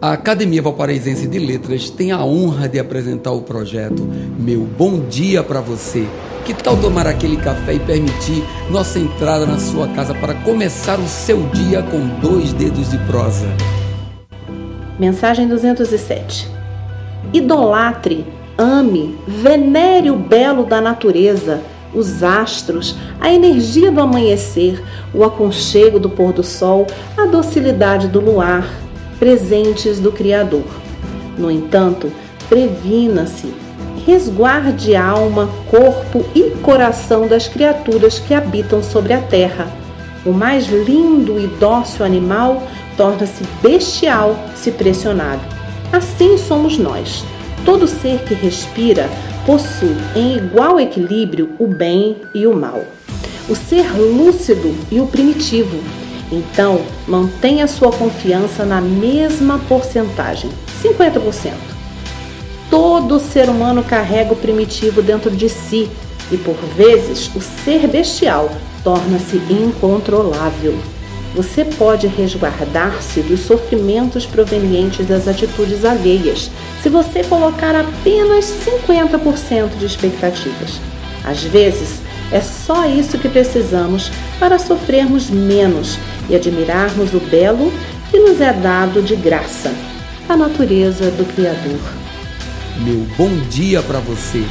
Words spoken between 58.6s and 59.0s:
na